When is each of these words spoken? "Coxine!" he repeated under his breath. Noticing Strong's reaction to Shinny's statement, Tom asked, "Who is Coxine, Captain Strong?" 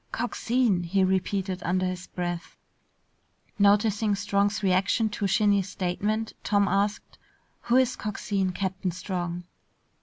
"Coxine!" 0.11 0.81
he 0.81 1.03
repeated 1.03 1.61
under 1.63 1.85
his 1.85 2.07
breath. 2.07 2.57
Noticing 3.59 4.15
Strong's 4.15 4.63
reaction 4.63 5.09
to 5.09 5.27
Shinny's 5.27 5.69
statement, 5.69 6.33
Tom 6.43 6.67
asked, 6.67 7.19
"Who 7.69 7.75
is 7.75 7.95
Coxine, 7.95 8.51
Captain 8.51 8.89
Strong?" 8.89 9.43